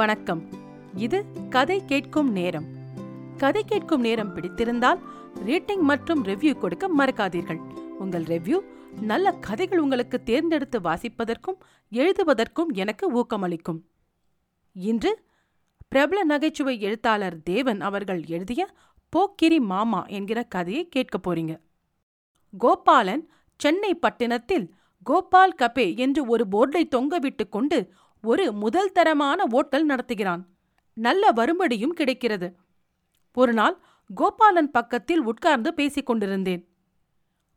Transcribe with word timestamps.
வணக்கம். 0.00 0.48
இது 0.94 1.24
கதை 1.50 1.84
கேட்கும் 1.84 2.32
நேரம். 2.32 2.64
கதை 3.36 3.64
கேட்கும் 3.64 4.00
நேரம் 4.00 4.36
பிடித்திருந்தால் 4.36 5.00
ரேட்டிங் 5.34 5.80
மற்றும் 5.80 6.24
ரிவ்யூ 6.24 6.58
கொடுக்க 6.58 6.90
மறக்காதீர்கள். 6.98 7.58
உங்கள் 7.98 8.22
ரிவ்யூ 8.22 8.60
நல்ல 9.00 9.32
கதைகள் 9.32 9.78
உங்களுக்கு 9.78 10.22
தேர்ந்தெடுத்து 10.22 10.80
வாசிப்பதற்கும் 10.80 11.58
எழுதுவதற்கும் 11.92 12.72
எனக்கு 12.72 13.14
ஊக்கமளிக்கும். 13.14 13.80
இன்று 14.72 15.24
பிரபல 15.88 16.24
நகைச்சுவை 16.24 16.80
எழுத்தாளர் 16.80 17.42
தேவன் 17.42 17.80
அவர்கள் 17.80 18.24
எழுதிய 18.26 18.68
போக்கிரி 19.08 19.60
மாமா 19.60 20.04
என்கிற 20.06 20.42
கதையை 20.42 20.88
கேட்கப் 20.88 21.30
போறீங்க. 21.30 21.60
கோபாலன் 22.58 23.28
சென்னை 23.56 23.94
பட்டினத்தில் 23.94 24.74
கோபால் 25.02 25.54
கபே 25.62 25.96
என்று 25.96 26.26
ஒரு 26.26 26.46
போர்டை 26.52 26.82
தொங்கவிட்டு 26.90 27.48
கொண்டு 27.48 27.92
ஒரு 28.22 28.52
முதல் 28.52 28.92
தரமான 28.92 29.44
ஓட்டல் 29.50 29.86
நடத்துகிறான். 29.86 30.42
நல்ல 30.94 31.32
வரும்படியும் 31.32 31.92
கிடைக்கிறது. 31.92 32.56
ஒரு 33.34 33.52
நாள் 33.52 33.78
கோபாலன் 34.14 34.70
பக்கத்தில் 34.70 35.20
உட்கார்ந்து 35.20 35.74
பேசிக் 35.74 36.06
கொண்டிருந்தேன். 36.06 36.68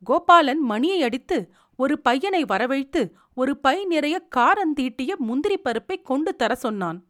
கோபாலன் 0.03 0.59
மணியை 0.59 1.03
அடித்து 1.03 1.51
ஒரு 1.75 1.99
பையனை 1.99 2.45
வரவழைத்து 2.45 3.11
ஒரு 3.33 3.57
பை 3.57 3.85
நிறைய 3.85 4.27
காரந்தீட்டிய 4.35 5.15
முந்திரி 5.17 5.57
பருப்பை 5.57 6.01
கொண்டு 6.01 6.35
தர 6.35 6.55
சொன்னான். 6.55 7.05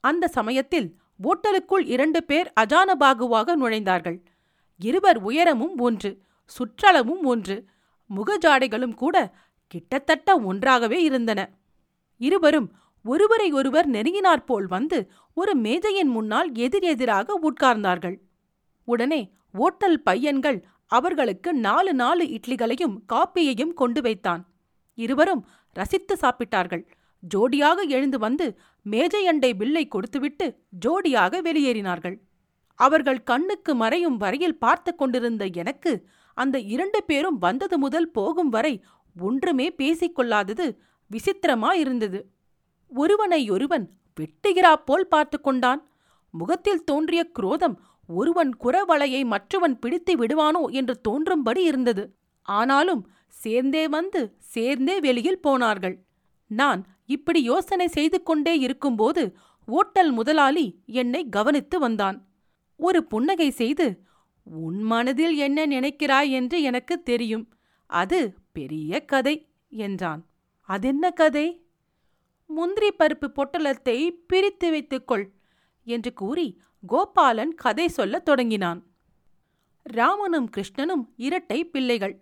அந்த 0.00 0.28
சமயத்தில் 0.28 0.96
ஓட்டலுக்குள் 1.22 1.86
இரண்டு 1.86 2.24
பேர் 2.24 2.52
அஜானபாகுவாக 2.60 3.56
நுழைந்தார்கள். 3.56 4.24
இருவர் 4.78 5.18
உயரமும் 5.18 5.78
ஒன்று 5.78 6.22
சுற்றளவும் 6.58 7.22
ஒன்று 7.22 7.64
முகஜாடைகளும் 8.16 8.94
கூட 8.94 9.34
கிட்டத்தட்ட 9.66 10.40
ஒன்றாகவே 10.40 11.02
இருந்தன. 11.02 11.50
இருவரும் 12.16 12.72
ஒருவரை 13.04 13.52
ஒருவர் 13.52 13.88
நெருங்கினாற்போல் 13.90 14.66
வந்து 14.66 14.98
ஒரு 15.36 15.52
மேஜையின் 15.56 16.10
முன்னால் 16.16 16.50
எதிரெதிராக 16.54 17.38
உட்கார்ந்தார்கள். 17.48 18.16
உடனே 18.88 19.20
ஓட்டல் 19.54 20.00
பையன்கள் 20.02 20.58
அவர்களுக்கு 20.86 21.50
நாலு 21.66 21.92
நாலு 21.94 22.24
இட்லிகளையும் 22.36 22.96
காப்பியையும் 23.12 23.74
கொண்டு 23.74 24.00
வைத்தான். 24.00 24.42
இருவரும் 24.98 25.42
ரசித்து 25.76 26.14
சாப்பிட்டார்கள். 26.20 26.84
ஜோடியாக 27.22 27.78
எழுந்து 27.88 28.18
வந்து 28.18 28.46
மேஜையண்டை 28.86 29.50
பில்லை 29.54 29.88
கொடுத்துவிட்டு 29.88 30.46
ஜோடியாக 30.84 31.40
வெளியேறினார்கள். 31.42 32.16
அவர்கள் 32.78 33.20
கண்ணுக்கு 33.22 33.72
மறையும் 33.74 34.16
வரையில் 34.16 34.58
பார்த்து 34.58 34.90
கொண்டிருந்த 34.94 35.44
எனக்கு 35.62 35.92
அந்த 36.36 36.56
இரண்டு 36.74 37.00
பேரும் 37.04 37.38
வந்தது 37.38 37.78
முதல் 37.78 38.10
போகும் 38.10 38.48
வரை 38.48 38.74
ஒன்றுமே 39.16 39.66
பேசிக்கொள்ளாதது 39.78 40.66
விசித்திரமாயிருந்தது. 41.10 42.20
ஒருவனையொருவன் 42.94 43.86
வெட்டுகிறாப்போல் 44.20 45.00
பார்த்து 45.00 45.40
கொண்டான். 45.40 45.90
முகத்தில் 46.30 46.84
தோன்றிய 46.84 47.30
குரோதம் 47.30 47.80
ஒருவன் 48.06 48.56
குறவளையை 48.60 49.24
மற்றவன் 49.24 49.78
பிடித்து 49.78 50.16
விடுவானோ 50.16 50.70
என்று 50.70 51.00
தோன்றும்படி 51.08 51.62
இருந்தது. 51.62 52.14
ஆனாலும் 52.42 53.06
சேர்ந்தே 53.28 53.88
வந்து 53.88 54.36
சேர்ந்தே 54.38 55.00
வெளியில் 55.00 55.40
போனார்கள். 55.40 56.04
நான் 56.46 56.86
இப்படி 57.06 57.42
யோசனை 57.42 57.88
செய்து 57.88 58.22
கொண்டே 58.22 58.58
இருக்கும்போது 58.58 59.36
ஓட்டல் 59.66 60.12
முதலாளி 60.12 60.82
என்னை 60.86 61.28
கவனித்து 61.28 61.78
வந்தான். 61.78 62.28
ஒரு 62.76 63.04
புன்னகை 63.04 63.50
செய்து 63.50 64.04
உன் 64.42 64.82
மனதில் 64.82 65.36
என்ன 65.36 65.66
நினைக்கிறாய் 65.66 66.30
என்று 66.30 66.62
எனக்கு 66.62 67.02
தெரியும். 67.02 67.48
அது 67.86 68.34
பெரிய 68.52 69.04
கதை 69.04 69.48
என்றான். 69.68 70.26
அதென்ன 70.60 71.10
கதை? 71.10 71.61
முந்திரி 72.56 72.90
பருப்பு 72.98 73.28
பொட்டலத்தை 73.36 73.98
பிரித்து 74.26 74.68
வைத்துக்கொள் 74.70 75.24
என்று 75.86 76.10
கூறி 76.12 76.46
கோபாலன் 76.88 77.52
கதை 77.54 77.86
சொல்லத் 77.88 78.24
தொடங்கினான். 78.24 78.80
ராமனும் 79.86 80.48
கிருஷ்ணனும் 80.56 81.04
இரட்டை 81.16 81.58
பிள்ளைகள். 81.64 82.14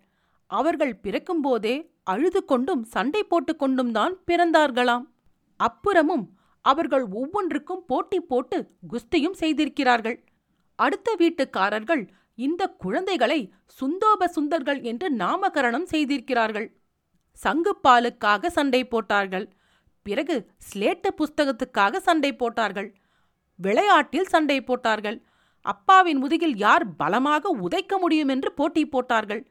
அவர்கள் 0.51 0.93
பிறக்கும்போதே 0.95 1.75
அழுது 2.03 2.41
கொண்டும் 2.45 2.83
சண்டை 2.83 3.21
போட்டுக்கொண்டும் 3.23 3.91
தான் 3.91 4.13
பிறந்தார்களாம். 4.27 5.05
அப்புறமும் 5.59 6.25
அவர்கள் 6.65 7.05
ஒவ்வொன்றுக்கும் 7.19 7.85
போட்டி 7.85 8.19
போட்டு 8.21 8.57
குஸ்தியும் 8.91 9.37
செய்திருக்கிறார்கள். 9.41 10.17
அடுத்த 10.79 11.15
வீட்டுக்காரர்கள் 11.19 12.03
இந்த 12.37 12.67
குழந்தைகளை 12.83 13.39
சுந்தோப 13.79 14.27
சுந்தர்கள் 14.27 14.79
என்று 14.81 15.07
நாமகரணம் 15.15 15.87
செய்திருக்கிறார்கள். 15.93 16.67
சங்குப்பாலுக்காக 17.39 18.49
சண்டை 18.57 18.81
போட்டார்கள். 18.87 19.47
பிறகு 20.05 20.35
ஸ்லேட்டு 20.69 21.09
புஸ்தகத்துக்காக 21.19 21.99
சண்டை 21.99 22.31
போட்டார்கள். 22.35 22.89
விளையாட்டில் 23.59 24.31
சண்டை 24.33 24.57
போட்டார்கள். 24.63 25.17
அப்பாவின் 25.65 26.19
முதுகில் 26.23 26.55
யார் 26.57 26.85
பலமாக 26.95 27.49
உதைக்க 27.65 27.97
முடியும் 27.99 28.27
என்று 28.27 28.49
போட்டி 28.53 28.83
போட்டார்கள். 28.85 29.41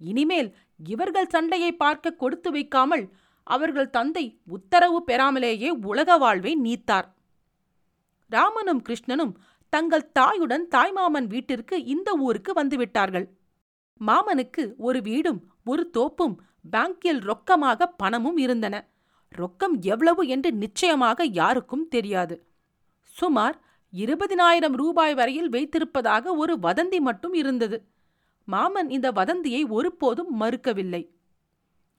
இனிமேல் 0.00 0.50
இவர்கள் 0.84 1.32
சண்டையை 1.34 1.72
பார்க்க 1.72 2.18
கொடுத்து 2.22 2.50
வைக்காமல் 2.50 3.04
அவர்கள் 3.46 3.90
தந்தை 3.90 4.24
உத்தரவு 4.46 4.98
பெறாமலேயே 5.04 5.70
உலக 5.90 6.16
வாழ்வை 6.18 6.52
நீத்தார். 6.54 7.08
ராமனும் 8.30 8.82
கிருஷ்ணனும் 8.82 9.34
தங்கள் 9.72 10.10
தாயுடன் 10.18 10.64
தாய்மாமன் 10.74 11.26
வீட்டிற்கு 11.26 11.76
இந்த 11.84 12.10
ஊருக்கு 12.16 12.52
வந்துவிட்டார்கள். 12.60 13.26
மாமனுக்கு 14.00 14.62
ஒரு 14.76 14.98
வீடும் 15.02 15.40
ஒரு 15.64 15.82
தோப்பும் 15.96 16.36
பேங்கில் 16.70 17.20
ரொக்கமாக 17.20 17.86
பணமும் 17.96 18.36
இருந்தன. 18.36 18.76
ரொக்கம் 19.38 19.74
எவ்வளவு 19.82 20.26
என்று 20.26 20.52
நிச்சயமாக 20.52 21.24
யாருக்கும் 21.24 21.88
தெரியாது. 21.88 22.36
சுமார் 23.16 23.56
இருபதினாயிரம் 23.92 24.72
ரூபாய் 24.72 25.14
வரையில் 25.14 25.48
வைத்திருப்பதாக 25.48 26.34
ஒரு 26.34 26.58
வதந்தி 26.62 27.00
மட்டும் 27.00 27.32
இருந்தது. 27.32 27.78
மாமன் 28.44 28.88
இந்த 28.88 29.12
வதந்தியை 29.12 29.62
ஒருபோதும் 29.68 30.40
மறுக்கவில்லை. 30.40 31.02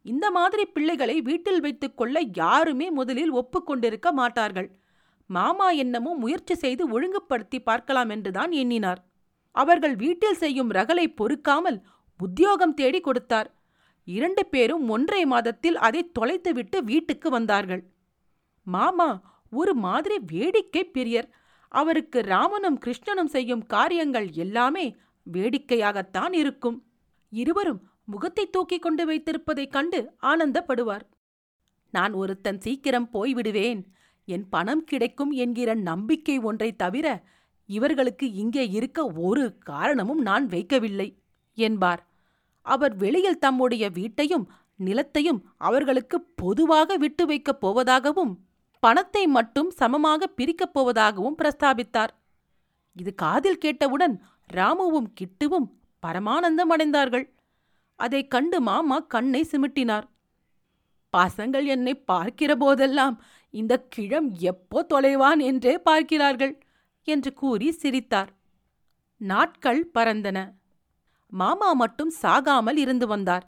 இந்த 0.01 0.31
மாதிரி 0.31 0.65
பிள்ளைகளை 0.65 1.21
வீட்டில் 1.21 1.61
வைத்துக் 1.61 1.97
கொள்ள 1.97 2.19
யாருமே 2.33 2.89
முதலில் 2.89 3.31
ஒப்புக்கொண்டிருக்க 3.31 4.11
மாட்டார்கள். 4.11 4.69
மாமா 5.25 5.69
என்னமோ 5.69 6.13
முயற்சி 6.13 6.55
செய்து 6.55 6.83
ஒழுங்குபடுத்தி 6.89 7.59
பார்க்கலாம் 7.59 8.09
என்றுதான் 8.09 8.51
எண்ணினார். 8.51 9.01
அவர்கள் 9.55 9.95
வீட்டில் 9.95 10.33
செய்யும் 10.33 10.71
ரகலை 10.71 11.05
பொறுக்காமல் 11.15 11.79
உத்தியோகம் 12.19 12.73
தேடி 12.73 12.99
கொடுத்தார். 12.99 13.49
இரண்டு 14.03 14.45
பேரும் 14.45 14.89
ஒன்றை 14.89 15.25
மாதத்தில் 15.25 15.77
அதை 15.77 16.11
தொலைத்துவிட்டு 16.19 16.77
வீட்டுக்கு 16.83 17.29
வந்தார்கள். 17.29 17.93
மாமா 18.63 19.39
ஒரு 19.49 19.75
மாதிரி 19.75 20.19
வேடிக்கை 20.31 20.91
பிரியர். 20.93 21.29
அவருக்கு 21.67 22.21
ராமனும் 22.21 22.79
கிருஷ்ணனும் 22.85 23.25
செய்யும் 23.25 23.65
காரியங்கள் 23.65 24.31
எல்லாமே 24.31 24.95
வேடிக்கையாகத்தான் 25.31 26.33
இருக்கும். 26.33 26.87
இருவரும் 27.29 27.89
முகத்தை 28.05 28.49
தூக்கிக் 28.49 28.81
கொண்டு 28.81 29.11
வைத்திருப்பதைக் 29.11 29.71
கண்டு 29.71 30.11
ஆனந்தப்படுவார். 30.21 31.01
நான் 31.91 32.13
ஒருத்தன் 32.13 32.61
சீக்கிரம் 32.61 33.09
போய்விடுவேன். 33.13 33.83
என் 34.25 34.49
பணம் 34.49 34.83
கிடைக்கும் 34.83 35.31
என்கிற 35.31 35.73
நம்பிக்கை 35.73 36.39
ஒன்றை 36.39 36.75
தவிர 36.75 37.23
இவர்களுக்கு 37.65 38.31
இங்கே 38.31 38.67
இருக்க 38.67 39.07
ஒரு 39.07 39.57
காரணமும் 39.57 40.21
நான் 40.21 40.47
வைக்கவில்லை 40.47 41.17
என்பார். 41.53 42.10
அவர் 42.61 42.95
வெளியில் 42.95 43.39
தம்முடைய 43.39 43.89
வீட்டையும் 43.89 44.51
நிலத்தையும் 44.79 45.41
அவர்களுக்கு 45.57 46.21
பொதுவாக 46.21 46.97
விட்டு 46.97 47.25
வைக்கப் 47.25 47.65
போவதாகவும் 47.65 48.33
பணத்தை 48.79 49.27
மட்டும் 49.27 49.69
சமமாக 49.69 50.27
பிரிக்கப் 50.27 50.79
போவதாகவும் 50.79 51.35
பிரஸ்தாபித்தார். 51.37 52.07
இது 52.93 53.15
காதில் 53.15 53.57
கேட்டவுடன் 53.57 54.23
ராமுவும் 54.53 55.09
கிட்டுவும் 55.21 55.67
பரமானந்தம் 56.07 56.71
அடைந்தார்கள். 56.77 57.25
அதைக் 57.95 58.29
கண்டு 58.29 58.61
மாமா 58.61 58.99
கண்ணை 58.99 59.47
சிமிட்டினார். 59.51 60.03
பசங்கள் 61.17 61.65
என்னை 61.65 61.95
பார்க்கிற 61.95 62.55
போதெல்லாம் 62.55 63.23
இந்த 63.49 63.85
கிழம் 63.89 64.31
எப்போ 64.39 64.85
தொலைவான் 64.93 65.41
என்றே 65.41 65.77
பார்க்கிறார்கள் 65.77 66.61
என்று 67.03 67.33
கூறி 67.33 67.71
சிரித்தார். 67.71 68.31
நாட்கள் 69.17 69.91
பறந்தன. 69.93 70.51
மாமா 71.31 71.73
மட்டும் 71.73 72.11
சாகாமல் 72.21 72.77
இருந்து 72.77 73.07
வந்தார். 73.07 73.45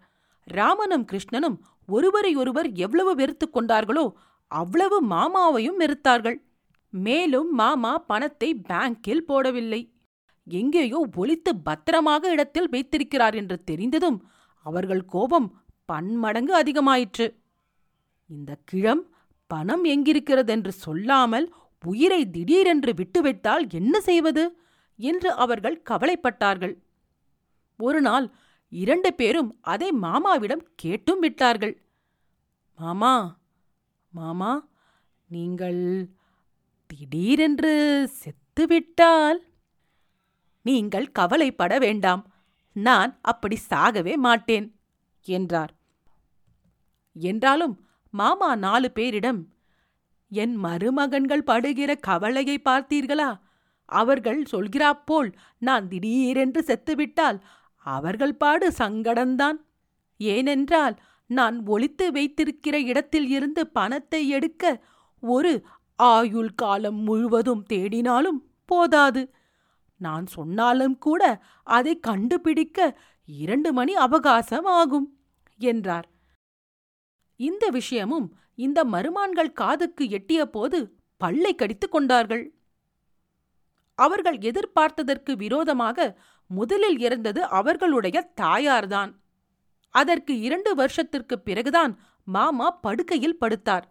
ராமனும் 0.48 1.06
கிருஷ்ணனும் 1.06 1.58
ஒருவரையொருவர் 1.90 2.70
எவ்வளவு 2.76 3.16
வெறுத்து 3.16 3.48
கொண்டார்களோ 3.50 4.06
அவ்வளவு 4.48 4.98
மாமாவையும் 5.08 5.80
வெறுத்தார்கள். 5.80 6.38
மேலும் 6.90 7.50
மாமா 7.52 7.98
பணத்தை 7.98 8.50
பேங்கில் 8.68 9.28
போடவில்லை. 9.28 9.82
எங்கேயோ 10.48 11.00
ஒளித்து 11.16 11.52
பத்திரமாக 11.64 12.32
இடத்தில் 12.32 12.70
வைத்திருக்கிறார் 12.70 13.36
என்று 13.36 13.64
தெரிந்ததும் 13.64 14.20
அவர்கள் 14.66 15.06
கோபம் 15.06 15.48
பன்மடங்கு 15.86 16.54
அதிகமாயிற்று. 16.64 17.28
இந்த 18.30 18.52
கிழம் 18.66 19.04
பணம் 19.48 19.84
எங்கிருக்கிறதென்று 19.84 20.72
சொல்லாமல் 20.86 21.48
உயிரை 21.84 22.22
திடீரென்று 22.30 22.92
விட்டுவிட்டால் 22.94 23.64
என்ன 23.70 24.00
செய்வது? 24.00 24.44
என்று 25.00 25.30
அவர்கள் 25.36 25.84
கவலைப்பட்டார்கள். 25.90 26.74
ஒரு 27.80 28.02
நாள் 28.02 28.28
இரண்டு 28.72 29.10
பேரும் 29.14 29.50
அதை 29.62 29.90
மாமாவிடம் 29.92 30.64
கேட்டும் 30.76 31.20
விட்டார்கள். 31.20 31.76
மாமா 32.80 33.14
மாமா 34.14 34.52
நீங்கள் 35.30 35.82
திடீரென்று 36.90 37.74
செத்துவிட்டால் 38.22 39.40
நீங்கள் 40.66 41.08
கவலைப்பட 41.12 41.74
வேண்டாம் 41.80 42.24
நான் 42.76 43.12
அப்படி 43.22 43.58
சாகவே 43.70 44.14
மாட்டேன் 44.16 44.68
என்றார். 45.26 45.74
என்றாலும் 47.16 47.76
மாமா 48.14 48.50
நாலு 48.56 48.92
பேரிடம் 48.96 49.42
என் 50.32 50.56
மருமகன்கள் 50.64 51.44
படுகிற 51.44 51.92
கவலையை 51.96 52.58
பார்த்தீர்களா? 52.66 53.30
அவர்கள் 53.90 54.42
சொல்கிறாப்போல் 54.52 55.30
நான் 55.58 55.88
திடீரென்று 55.88 56.62
செத்துவிட்டால் 56.64 57.40
அவர்கள் 57.86 58.36
பாடு 58.36 58.68
சங்கடந்தான். 58.70 59.58
ஏனென்றால் 60.18 60.96
நான் 61.30 61.66
ஒளித்து 61.66 62.12
வைத்திருக்கிற 62.12 62.80
இடத்தில் 62.80 63.30
இருந்து 63.30 63.68
பணத்தை 63.68 64.30
எடுக்க 64.30 64.84
ஒரு 65.24 65.66
ஆயுள் 65.96 66.54
காலம் 66.56 67.00
முழுவதும் 67.02 67.66
தேடினாலும் 67.74 68.40
போதாது. 68.66 69.24
நான் 70.02 70.26
சொன்னாலும் 70.26 70.98
கூட 70.98 71.44
அதை 71.64 72.00
கண்டுபிடிக்க 72.00 73.00
இரண்டு 73.26 73.74
மணி 73.74 73.94
அவகாசம் 73.96 74.66
ஆகும் 74.66 75.08
என்றார். 75.58 76.08
இந்த 77.40 77.70
விஷயமும் 77.70 78.28
இந்த 78.56 78.80
மருமான்கள் 78.84 79.52
காதுக்கு 79.52 80.10
எட்டிய 80.10 80.46
போது 80.46 80.80
பல்லை 81.18 81.56
கடித்துக் 81.56 81.92
கொண்டார்கள். 81.92 82.46
அவர்கள் 84.00 84.38
எதிர்பார்த்ததற்கு 84.38 85.36
விரோதமாக 85.36 86.20
முதலில் 86.54 87.00
இறந்தது 87.00 87.44
அவர்களுடைய 87.44 88.32
தாயார்தான். 88.42 89.14
அதற்கு 89.90 90.40
இரண்டு 90.40 90.76
வருஷத்திற்குப் 90.76 91.46
பிறகுதான் 91.46 92.00
மாமா 92.24 92.70
படுக்கையில் 92.72 93.38
படுத்தார். 93.42 93.84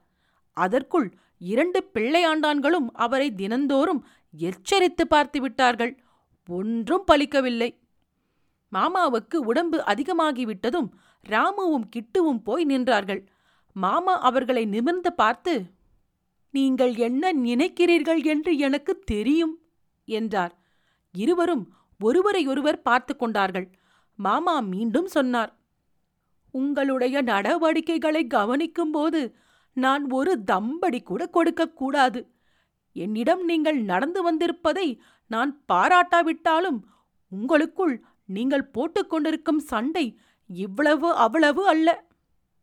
அதற்குள் 0.53 1.14
இரண்டு 1.38 1.91
பிள்ளையாண்டான்களும் 1.94 2.87
அவரை 2.93 3.35
தினந்தோறும் 3.35 4.06
எச்சரித்து 4.38 5.06
பார்த்து 5.06 5.41
விட்டார்கள். 5.41 6.03
ஒன்றும் 6.47 7.05
பலிக்கவில்லை. 7.12 7.79
மாமாவுக்கு 8.73 9.37
உடம்பு 9.37 9.85
அதிகமாகிவிட்டதும் 9.87 10.88
ராமுவும் 11.29 11.88
கிட்டுவும் 11.97 12.43
போய் 12.44 12.67
நின்றார்கள். 12.67 13.26
மாமா 13.73 14.20
அவர்களை 14.20 14.64
நிமிர்ந்து 14.64 15.12
பார்த்து 15.12 15.62
நீங்கள் 16.50 16.94
என்ன 16.94 17.32
நினைக்கிறீர்கள் 17.32 18.25
என்று 18.25 18.59
எனக்கு 18.59 18.99
தெரியும் 18.99 19.59
என்றார். 20.05 20.59
இருவரும் 21.12 21.73
ஒருவரையொருவர் 22.06 22.84
பார்த்து 22.88 23.12
கொண்டார்கள். 23.16 23.66
மாமா 24.19 24.54
மீண்டும் 24.72 25.08
சொன்னார் 25.16 25.52
உங்களுடைய 26.54 27.16
நடவடிக்கைகளை 27.31 28.22
கவனிக்கும்போது 28.34 29.20
நான் 29.76 30.04
ஒரு 30.19 30.32
தம்படி 30.50 30.99
கூட 31.02 31.22
கொடுக்கக்கூடாது 31.37 32.20
என்னிடம் 32.96 33.43
நீங்கள் 33.50 33.78
நடந்து 33.90 34.20
வந்திருப்பதை 34.26 34.88
நான் 35.31 35.52
பாராட்டாவிட்டாலும் 35.72 36.81
உங்களுக்குள் 37.32 37.94
நீங்கள் 38.37 38.70
போட்டுக்கொண்டிருக்கும் 38.75 39.62
சண்டை 39.70 40.04
இவ்வளவு 40.50 41.08
அவ்வளவு 41.25 41.62
அல்ல. 41.72 41.88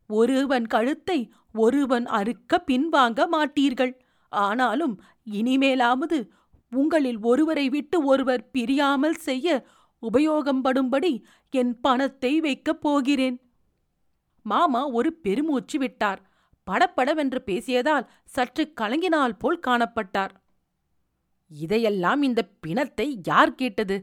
ஒருவன் 0.09 0.67
கழுத்தை 0.73 1.17
ஒருவன் 1.63 2.05
அறுக்க 2.17 2.61
பின்வாங்க 2.67 3.19
மாட்டீர்கள். 3.35 3.93
ஆனாலும் 4.31 4.95
இனிமேலாவது 5.37 6.17
உங்களில் 6.71 7.19
ஒருவரை 7.21 7.65
விட்டு 7.69 7.97
ஒருவர் 8.03 8.43
பிரியாமல் 8.51 9.19
செய்ய 9.27 9.47
உபயோகம்படும்படி 10.03 11.11
என் 11.53 11.73
பணத்தை 11.81 12.33
வைக்கப் 12.39 12.81
போகிறேன். 12.81 13.37
மாமா 14.45 14.81
ஒரு 14.87 15.09
பெருமூச்சு 15.13 15.77
விட்டார். 15.79 16.21
படப்படவென்று 16.67 17.39
பேசியதால் 17.45 18.07
சற்று 18.25 18.63
கலங்கினால் 18.81 19.35
போல் 19.37 19.59
காணப்பட்டார். 19.67 20.33
இதையெல்லாம் 21.51 22.21
இந்த 22.21 22.41
பிணத்தை 22.59 23.07
யார் 23.23 23.53
கேட்டது? 23.53 23.97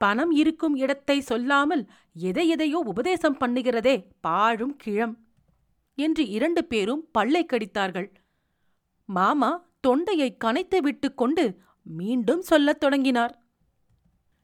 பணம் 0.00 0.30
இருக்கும் 0.30 0.76
இடத்தை 0.76 1.16
சொல்லாமல் 1.20 1.82
எதை 2.28 2.44
எதையோ 2.48 2.78
உபதேசம் 2.92 3.36
பண்ணுகிறதே 3.40 3.96
பாழும் 4.20 4.76
கிழம் 4.76 5.14
என்று 5.98 6.24
இரண்டு 6.28 6.62
பேரும் 6.64 7.02
பல்லை 7.12 7.42
கடித்தார்கள். 7.46 8.08
மாமா 9.08 9.50
தொண்டையை 9.80 10.30
கனைத்து 10.44 10.78
விட்டுக்கொண்டு 10.78 11.44
மீண்டும் 11.90 12.42
சொல்லத் 12.42 12.80
தொடங்கினார். 12.80 13.34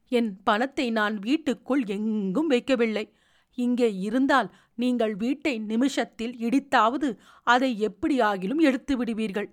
என் 0.09 0.43
பணத்தை 0.43 0.91
நான் 0.91 1.19
வீட்டுக்குள் 1.19 1.85
எங்கும் 1.87 2.51
வைக்கவில்லை. 2.51 3.09
இங்கே 3.55 3.95
இருந்தால் 3.95 4.55
நீங்கள் 4.75 5.15
வீட்டை 5.17 5.59
நிமிஷத்தில் 5.59 6.35
இடித்தாவது 6.37 7.19
அதை 7.43 7.89
எப்படியாகிலும் 7.89 8.61
எடுத்து 8.61 8.97
விடுவீர்கள். 8.97 9.49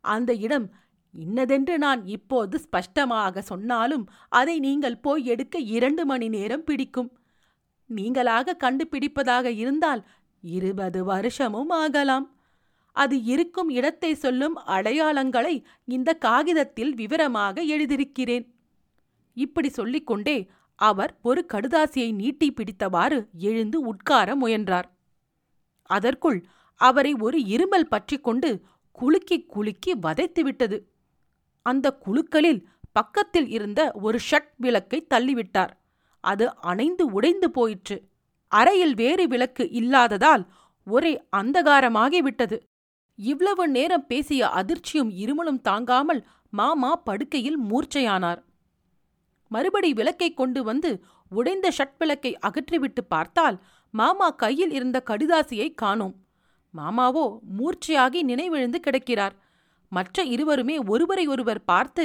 அந்த 0.00 0.34
இடம் 0.34 0.74
இன்னதென்று 1.14 1.78
நான் 1.78 2.06
இப்போது 2.06 2.58
ஸ்பஷ்டமாக 2.58 3.40
சொன்னாலும் 3.40 4.04
அதை 4.28 4.58
நீங்கள் 4.58 4.98
போய் 4.98 5.24
எடுக்க 5.24 5.58
இரண்டு 5.58 6.06
மணி 6.06 6.28
நேரம் 6.28 6.64
பிடிக்கும். 6.64 7.10
நீங்களாக 7.90 8.56
கண்டுபிடிப்பதாக 8.64 9.44
இருந்தால் 9.44 10.06
இருபது 10.40 11.04
வருஷமும் 11.04 11.68
ஆகலாம். 11.68 12.37
அது 13.02 13.16
இருக்கும் 13.32 13.70
இடத்தை 13.78 14.10
சொல்லும் 14.14 14.56
அடையாளங்களை 14.66 15.54
இந்த 15.88 16.10
காகிதத்தில் 16.26 16.92
விவரமாக 16.94 17.62
எழுதியிருக்கிறேன். 17.74 18.46
இப்படி 19.36 19.68
சொல்லிக்கொண்டே 19.68 20.38
அவர் 20.78 21.12
ஒரு 21.22 21.40
கடுதாசியை 21.52 22.10
நீட்டி 22.12 22.48
பிடித்தவாறு 22.52 23.18
எழுந்து 23.50 23.78
உட்கார 23.80 24.36
முயன்றார். 24.36 24.88
அதற்குள் 25.90 26.38
அவரை 26.80 27.12
ஒரு 27.26 27.38
இருமல் 27.54 27.90
பற்றிக் 27.92 28.24
கொண்டு 28.24 28.50
குலுக்கி 28.98 29.38
குலுக்கி 29.54 29.92
வதைத்துவிட்டது 30.06 30.78
அந்த 31.66 31.86
குழுக்களில் 32.04 32.60
பக்கத்தில் 32.92 33.48
இருந்த 33.56 33.80
ஒரு 34.06 34.18
ஷட் 34.30 34.52
விளக்கை 34.56 34.98
தள்ளிவிட்டார். 35.14 35.72
அது 36.24 36.46
அணைந்து 36.70 37.04
உடைந்து 37.16 37.48
போயிற்று. 37.50 37.96
அறையில் 38.52 38.94
வேறு 38.94 39.24
விளக்கு 39.28 39.64
இல்லாததால் 39.80 40.44
ஒரே 40.86 41.12
அந்தகாரமாகிவிட்டது. 41.36 42.56
இவ்வளவு 43.18 43.68
நேரம் 43.68 44.06
பேசிய 44.06 44.50
அதிர்ச்சியும் 44.60 45.10
இருமலும் 45.22 45.60
தாங்காமல் 45.60 46.20
மாமா 46.50 46.90
படுக்கையில் 46.96 47.58
மூர்ச்சையானார். 47.60 48.40
மறுபடி 49.50 49.92
விளக்கை 49.92 50.34
கொண்டு 50.34 50.60
வந்து 50.64 50.90
உடைந்த 51.30 51.66
ஷட் 51.78 51.96
விளக்கை 51.98 52.32
அகற்றிவிட்டு 52.48 53.02
பார்த்தால் 53.08 53.56
மாமா 53.94 54.30
கையில் 54.30 54.70
இருந்த 54.70 55.02
கடிதாசியை 55.10 55.68
காணோம். 55.74 56.14
மாமாவோ 56.74 57.24
மூர்ச்சையாகி 57.58 58.20
நினைவிழுந்து 58.22 58.80
கிடக்கிறார். 58.80 59.34
மற்ற 59.92 60.24
இருவருமே 60.24 60.76
ஒருவரை 60.86 61.26
ஒருவர் 61.26 61.62
பார்த்து 61.64 62.04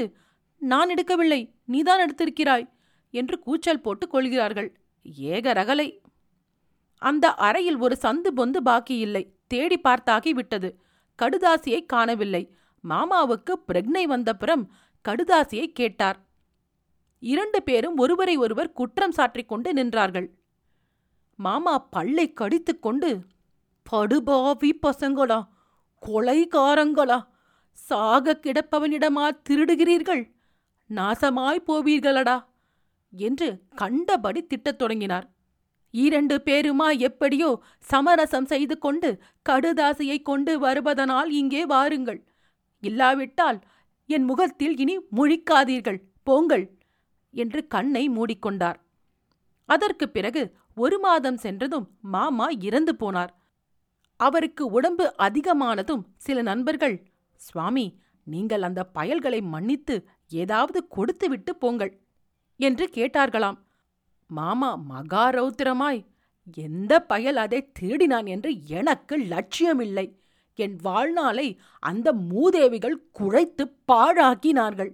நான் 0.62 0.92
எடுக்கவில்லை 0.94 1.42
நீதான் 1.66 2.04
எடுத்திருக்கிறாய் 2.06 2.66
என்று 3.14 3.36
கூச்சல் 3.40 3.82
போட்டுக் 3.82 4.12
கொள்கிறார்கள். 4.12 4.70
ஏக 5.34 5.54
ரகலை. 5.54 5.88
அந்த 7.02 7.34
அறையில் 7.48 7.78
ஒரு 7.78 7.96
சந்து 8.02 8.30
பொந்து 8.36 8.60
பாக்கியில்லை. 8.66 9.24
தேடி 9.48 9.78
பார்த்தாகி 9.84 10.30
விட்டது 10.30 10.70
கடுதாசியை 11.22 11.86
காணவில்லை. 11.86 12.56
மாமாவுக்கு 12.90 13.54
பிரக்னை 13.68 14.08
வந்தப்புறம் 14.08 14.66
கடுதாசியை 15.10 15.66
கேட்டார். 15.66 16.26
இரண்டு 17.20 17.64
பேரும் 17.64 17.98
ஒருவரை 17.98 18.38
ஒருவர் 18.38 18.72
குற்றம் 18.72 19.12
சாற்றிக் 19.12 19.48
கொண்டு 19.48 19.74
நின்றார்கள். 19.74 20.30
மாமா 21.36 21.78
பல்லை 21.78 22.34
கடித்துக் 22.34 22.82
கொண்டு 22.82 23.26
படுபாவி 23.92 24.80
பசங்களா 24.88 25.48
கொலைகாரங்களா 26.02 27.28
சாக 27.72 28.40
கிடப்பவனிடமா 28.44 29.30
திருடுகிறீர்கள்? 29.50 30.32
நாசமாய் 30.90 31.64
போவீர்களடா 31.68 32.46
என்று 33.12 33.62
கண்டபடி 33.76 34.48
திட்டத் 34.48 34.78
தொடங்கினார். 34.78 35.33
இரண்டு 35.96 36.42
பேருமா 36.46 36.98
எப்படியோ 36.98 37.62
சமரசம் 37.80 38.46
செய்து 38.46 38.78
கொண்டு 38.78 39.20
கடுதாசியை 39.50 40.22
கொண்டு 40.22 40.60
வருவதனால் 40.60 41.30
இங்கே 41.30 41.66
வாருங்கள். 41.66 42.28
இல்லாவிட்டால் 42.80 43.60
என் 44.06 44.24
முகத்தில் 44.24 44.78
இனி 44.78 45.00
முழிக்காதீர்கள். 45.16 46.02
போங்கள் 46.24 46.78
என்று 47.32 47.68
கண்ணை 47.68 48.10
மூடிக்கொண்டார். 48.10 48.76
அதற்குப் 49.66 50.14
பிறகு 50.14 50.56
ஒரு 50.76 51.00
மாதம் 51.00 51.38
சென்றதும் 51.38 51.98
மாமா 52.02 52.48
இறந்து 52.60 52.96
போனார். 53.00 53.30
அவருக்கு 54.18 54.66
உடம்பு 54.66 55.14
அதிகமானதும் 55.18 56.04
சில 56.18 56.42
நண்பர்கள் 56.42 57.12
சுவாமி 57.36 58.00
நீங்கள் 58.24 58.62
அந்த 58.62 58.90
பயல்களை 58.96 59.42
மன்னித்து 59.42 60.08
ஏதாவது 60.30 60.88
கொடுத்துவிட்டு 60.88 61.56
போங்கள் 61.56 62.02
என்று 62.58 62.90
கேட்டார்களாம். 62.94 63.58
மாமா 64.38 64.72
மகா 64.92 65.26
ரௌத்திரமாய் 65.30 66.02
எந்த 66.68 66.94
பயல் 67.02 67.40
அதை 67.44 67.60
தேடினான் 67.80 68.28
என்று 68.28 68.50
எனக்கு 68.80 69.16
லட்சியமில்லை. 69.34 70.08
என் 70.60 70.76
வாழ்நாளை 70.82 71.48
அந்த 71.82 72.08
மூதேவிகள் 72.32 72.98
குழைத்து 73.20 73.64
பாழாக்கினார்கள். 73.92 74.92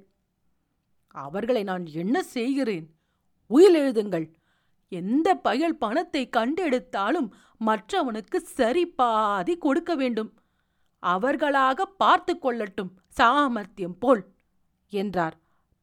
அவர்களை 1.16 1.64
நான் 1.64 1.86
என்ன 2.02 2.18
செய்கிறேன்? 2.36 2.86
உயில் 3.50 3.78
எழுதுங்கள். 3.80 4.28
எந்த 4.92 5.30
பயல் 5.48 5.78
பணத்தை 5.78 6.22
கண்டெடுத்தாலும் 6.38 7.30
மற்றவனுக்கு 7.66 8.38
சரி 8.58 8.84
பாதி 9.00 9.56
கொடுக்க 9.58 9.92
வேண்டும். 9.96 10.32
அவர்களாக 11.04 11.86
பார்த்து 12.02 12.34
கொள்ளட்டும் 12.36 12.92
சாமர்த்தியம் 13.18 13.98
போல் 14.00 14.24
என்றார். 14.92 15.36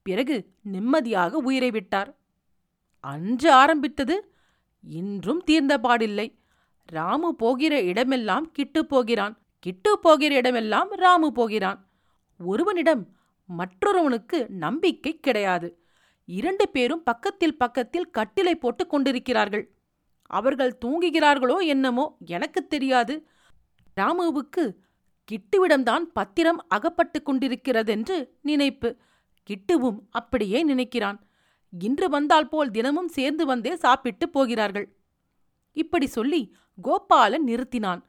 பிறகு 0.06 0.36
நிம்மதியாக 0.72 1.38
உயிரை 1.48 1.70
விட்டார். 1.70 2.10
அன்று 3.06 3.52
ஆரம்பித்தது. 3.52 4.14
இன்றும் 4.82 5.42
தீர்ந்தபாடில்லை 5.46 6.26
ராமு 6.86 7.34
போகிற 7.34 7.82
இடமெல்லாம் 7.82 8.50
கிட்டு 8.50 8.86
போகிறான். 8.86 9.34
கிட்டு 9.58 9.98
போகிற 9.98 10.34
இடமெல்லாம் 10.34 10.90
ராமு 10.90 11.32
போகிறான். 11.32 11.78
ஒருவனிடம் 12.44 13.02
மற்றொருவனுக்கு 13.46 14.48
நம்பிக்கை 14.48 15.20
கிடையாது. 15.20 15.68
இரண்டு 16.24 16.68
பேரும் 16.68 17.02
பக்கத்தில் 17.02 17.56
பக்கத்தில் 17.56 18.10
கட்டிலை 18.18 18.54
போட்டுக் 18.54 18.90
கொண்டிருக்கிறார்கள். 18.90 19.64
அவர்கள் 20.26 20.78
தூங்குகிறார்களோ 20.84 21.58
என்னமோ 21.66 22.16
எனக்கு 22.26 22.66
தெரியாது. 22.66 23.26
ராமுவுக்கு 24.00 24.64
கிட்டுவிடம்தான் 25.28 26.04
பத்திரம் 26.12 26.64
அகப்பட்டு 26.68 27.22
கொண்டிருக்கிறதென்று 27.22 28.28
நினைப்பு. 28.42 28.96
கிட்டுவும் 29.50 29.98
அப்படியே 30.10 30.58
நினைக்கிறான். 30.68 31.18
இன்று 31.72 32.08
வந்தால் 32.08 32.48
போல் 32.48 32.70
தினமும் 32.70 33.08
சேர்ந்து 33.08 33.46
வந்தே 33.46 33.76
சாப்பிட்டு 33.76 34.28
போகிறார்கள். 34.28 34.96
இப்படி 35.72 36.06
சொல்லி 36.06 36.54
கோபாலன் 36.82 37.46
நிறுத்தினான். 37.46 38.02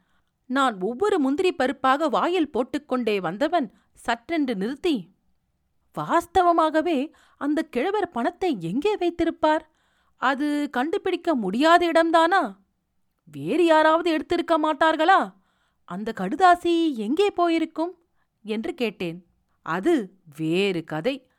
நான் 0.45 0.81
ஒவ்வொரு 0.81 1.19
முந்திரி 1.19 1.51
பருப்பாக 1.53 2.09
வாயில் 2.09 2.49
போட்டுக்கொண்டே 2.49 3.19
வந்தவன் 3.19 3.73
சற்றென்று 4.05 4.55
நிறுத்தி 4.55 5.15
வாஸ்தவமாகவே 5.95 7.11
அந்த 7.37 7.63
கிழவர் 7.63 8.09
பணத்தை 8.09 8.57
எங்கே 8.59 8.95
வைத்திருப்பார்? 8.95 9.63
அது 10.21 10.69
கண்டுபிடிக்க 10.71 11.35
முடியாத 11.35 11.91
இடம்தானா? 11.91 12.55
வேறு 13.23 13.65
யாராவது 13.65 14.09
எடுத்திருக்க 14.17 14.53
மாட்டார்களா? 14.63 15.33
அந்த 15.83 16.13
கடுதாசி 16.19 16.93
எங்கே 16.95 17.29
போயிருக்கும்? 17.29 17.93
என்று 18.43 18.73
கேட்டேன். 18.73 19.25
அது 19.61 19.93
வேறு 20.37 20.83
கதை. 20.83 21.29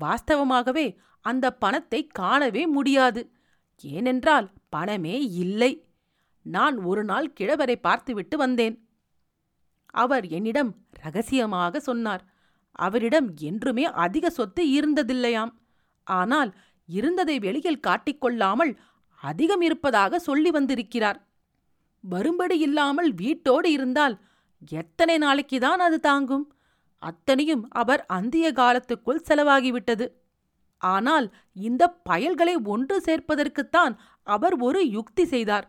வாஸ்தவமாகவே 0.00 0.96
அந்த 1.26 1.46
பணத்தை 1.54 2.00
காணவே 2.12 2.62
முடியாது. 2.66 3.22
ஏனென்றால் 3.84 4.46
பணமே 4.68 5.16
இல்லை. 5.42 5.72
நான் 6.46 6.76
ஒரு 6.82 7.02
நாள் 7.04 7.28
கிழவரை 7.40 7.76
பார்த்துவிட்டு 7.80 8.36
வந்தேன். 8.36 8.76
அவர் 9.94 10.24
என்னிடம் 10.28 10.70
ரகசியமாக 11.02 11.80
சொன்னார். 11.80 12.22
அவரிடம் 12.78 13.28
என்றுமே 13.40 13.84
அதிக 14.04 14.30
சொத்து 14.30 14.62
இருந்ததில்லையாம். 14.78 15.52
ஆனால் 16.06 16.50
இருந்ததை 16.88 17.36
வெளியில் 17.38 17.84
காட்டிக்கொள்ளாமல் 17.86 18.72
அதிகம் 19.22 19.60
இருப்பதாக 19.60 20.18
சொல்லி 20.18 20.50
வந்திருக்கிறார். 20.50 21.18
வரும்படி 22.04 22.56
இல்லாமல் 22.58 23.10
வீட்டோடு 23.14 23.68
இருந்தால் 23.70 24.14
எத்தனை 24.72 25.16
நாளைக்குதான் 25.18 25.80
அது 25.86 25.98
தாங்கும்? 26.00 26.44
அத்தனையும் 27.02 27.64
அவர் 27.72 28.02
அந்திய 28.08 28.46
காலத்துக்குள் 28.52 29.24
செலவாகிவிட்டது. 29.28 30.06
ஆனால் 30.86 31.26
இந்த 31.68 31.82
பயல்களை 32.08 32.54
ஒன்று 32.74 32.96
சேர்ப்பதற்குத்தான் 33.06 33.94
அவர் 34.26 34.56
ஒரு 34.58 34.80
யுக்தி 34.90 35.24
செய்தார். 35.24 35.66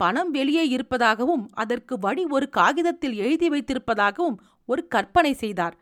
பணம் 0.00 0.30
வெளியே 0.30 0.64
இருப்பதாகவும் 0.68 1.44
அதற்கு 1.52 1.94
வழி 1.98 2.24
ஒரு 2.26 2.46
காகிதத்தில் 2.48 3.16
எழுதி 3.24 3.48
வைத்திருப்பதாகவும் 3.48 4.38
ஒரு 4.66 4.82
கற்பனை 4.86 5.32
செய்தார். 5.34 5.74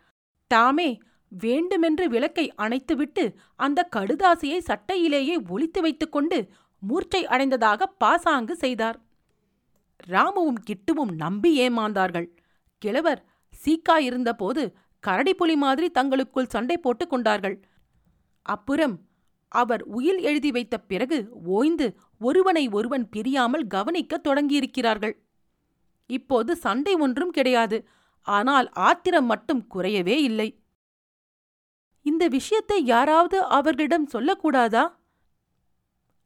தாமே 0.50 0.88
வேண்டுமென்று 1.32 2.04
விளக்கை 2.08 2.46
அணைத்துவிட்டு 2.58 3.24
அந்த 3.56 3.88
கடுதாசியை 3.96 4.58
சட்டையிலேயே 4.68 5.36
ஒளித்து 5.48 5.80
வைத்துக்கொண்டு 5.80 6.38
மூர்ச்சை 6.82 7.22
அடைந்ததாக 7.26 7.86
பாசாங்கு 8.02 8.54
செய்தார். 8.56 8.98
ராமுவும் 10.10 10.60
கிட்டுவும் 10.68 11.12
நம்பி 11.14 11.50
ஏமாந்தார்கள். 11.68 12.28
கிழவர் 12.82 13.20
சீக்கா 13.62 13.96
இருந்தபோது 14.08 14.62
கரடிப்புலி 15.06 15.56
மாதிரி 15.56 15.88
தங்களுக்குள் 15.90 16.52
சண்டை 16.54 16.76
போட்டுக் 16.78 17.10
கொண்டார்கள். 17.10 17.56
அப்புறம் 18.42 19.08
அவர் 19.48 19.82
உயில் 19.82 20.20
எழுதி 20.20 20.50
வைத்த 20.50 20.78
பிறகு 20.80 21.28
ஓய்ந்து 21.44 21.96
ஒருவனை 22.18 22.68
ஒருவன் 22.68 23.08
பிரியாமல் 23.08 23.66
கவனிக்கத் 23.66 24.26
தொடங்கியிருக்கிறார்கள். 24.26 25.14
இப்போது 26.06 26.56
சண்டை 26.56 26.94
ஒன்றும் 26.94 27.30
கிடையாது 27.30 27.88
ஆனால் 28.20 28.68
ஆத்திரம் 28.70 29.24
மட்டும் 29.24 29.66
குறையவே 29.74 30.16
இல்லை. 30.20 30.62
இந்த 32.02 32.28
விஷயத்தை 32.28 32.84
யாராவது 32.84 33.42
அவர்களிடம் 33.42 34.08
சொல்லக்கூடாதா? 34.12 34.84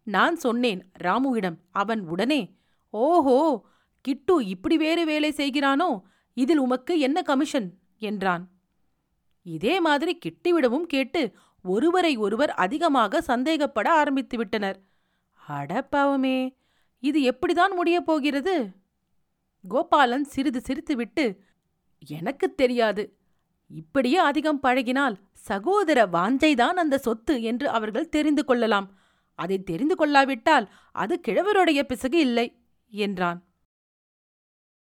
நான் 0.02 0.37
சொன்னேன் 0.37 0.90
ராமுவிடம். 1.00 1.56
அவன் 1.71 2.09
உடனே 2.09 2.56
ஓஹோ 2.90 3.66
கிட்டு 4.00 4.47
இப்படி 4.47 4.76
வேறு 4.76 5.04
வேலை 5.04 5.30
செய்கிறானோ? 5.30 6.00
இதில் 6.35 6.59
உமக்கு 6.59 6.99
என்ன 6.99 7.23
கமிஷன்? 7.23 7.78
என்றான். 7.99 8.52
இதே 9.42 9.80
மாதிரி 9.80 10.18
கிட்டிவிடவும் 10.25 10.87
கேட்டு 10.87 11.37
ஒருவரை 11.66 12.16
ஒருவர் 12.16 12.50
அதிகமாக 12.50 13.23
சந்தேகப்பட 13.26 13.88
ஆரம்பித்து 13.88 14.37
விட்டனர். 14.37 14.83
அடப்பாவமே 15.49 16.56
இது 16.99 17.21
எப்படிதான் 17.21 17.75
முடியப் 17.75 18.06
போகிறது? 18.06 18.71
கோபாலன் 19.71 20.25
சிறிது 20.25 20.62
சிரித்துவிட்டு 20.66 21.38
எனக்குத் 22.06 22.56
தெரியாது. 22.56 23.16
இப்படியே 23.68 24.16
அதிகம் 24.16 24.62
பழகினால் 24.62 25.16
சகோதர 25.33 26.06
வாஞ்சைதான் 26.06 26.75
அந்த 26.75 26.99
சொத்து 26.99 27.42
என்று 27.42 27.68
அவர்கள் 27.68 28.09
தெரிந்து 28.09 28.44
கொள்ளலாம். 28.44 28.99
அதை 29.35 29.62
தெரிந்து 29.62 29.97
கொள்ளாவிட்டால் 29.97 30.71
அது 30.92 31.21
கிழவருடைய 31.28 31.83
பிசகு 31.83 32.18
இல்லை 32.18 32.59
என்றான். 32.88 33.44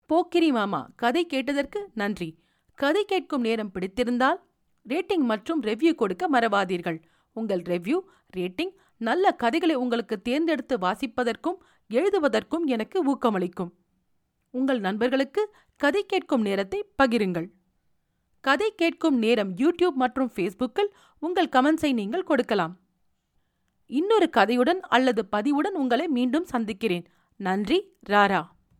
போக்கிரி 0.05 0.51
மாமா 0.51 0.89
கதை 0.95 1.25
கேட்டதற்கு 1.25 1.89
நன்றி. 1.93 2.39
கதை 2.75 3.05
கேட்கும் 3.05 3.41
நேரம் 3.41 3.71
பிடித்திருந்தால் 3.71 4.49
ரேட்டிங் 4.89 5.25
மற்றும் 5.31 5.63
ரெவ்யூ 5.63 5.91
கொடுக்க 5.95 6.29
மறவாதீர்கள். 6.29 6.99
உங்கள் 7.33 7.61
ரெவ்யூ 7.61 7.97
ரேட்டிங் 8.37 8.73
நல்ல 8.97 9.31
கதைகளை 9.31 9.75
உங்களுக்கு 9.75 10.21
தேர்ந்தெடுத்து 10.21 10.77
வாசிப்பதற்கும் 10.77 11.57
எழுதுவதற்கும் 11.89 12.65
எனக்கு 12.65 12.97
ஊக்கமளிக்கும். 13.11 13.71
உங்கள் 14.53 14.79
நண்பர்களுக்கு 14.79 15.41
கதை 15.75 16.03
கேட்கும் 16.05 16.41
நேரத்தை 16.41 16.79
பகிருங்கள். 17.03 17.47
கதை 18.41 18.69
கேட்கும் 18.75 19.17
நேரம் 19.17 19.51
யூடியூப் 19.55 19.97
மற்றும் 20.03 20.31
ஃபேஸ்புக்கில் 20.35 20.91
உங்கள் 21.19 21.49
கமெண்ட்ஸை 21.51 21.93
நீங்கள் 21.93 22.23
கொடுக்கலாம். 22.23 22.73
இன்னொரு 23.85 24.29
கதையுடன் 24.37 24.79
அல்லது 24.79 25.21
பதிவுடன் 25.31 25.75
உங்களை 25.75 26.07
மீண்டும் 26.07 26.45
சந்திக்கிறேன். 26.45 27.05
நன்றி 27.39 27.97
ராரா! 28.09 28.41